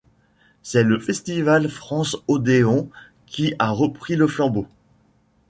[0.63, 2.89] C'est le festival France Odeon
[3.27, 4.65] qui a repris le flambeau.